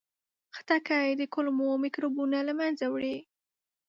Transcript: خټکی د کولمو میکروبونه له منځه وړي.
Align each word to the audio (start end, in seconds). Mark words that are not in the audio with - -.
خټکی 0.55 1.07
د 1.15 1.21
کولمو 1.33 1.67
میکروبونه 1.83 2.37
له 2.47 2.53
منځه 2.59 2.85
وړي. 2.93 3.17